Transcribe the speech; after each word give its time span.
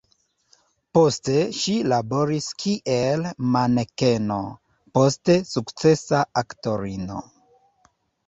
Poste 0.97 1.33
ŝi 1.57 1.73
laboris 1.91 2.47
kiel 2.63 3.27
manekeno, 3.57 4.39
poste 4.99 5.37
sukcesa 5.53 6.23
aktorino. 6.45 7.21